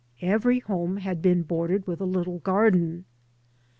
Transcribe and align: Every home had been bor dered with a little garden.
Every 0.23 0.61
home 0.61 0.97
had 0.97 1.21
been 1.21 1.43
bor 1.43 1.67
dered 1.67 1.85
with 1.85 2.01
a 2.01 2.05
little 2.05 2.39
garden. 2.39 3.05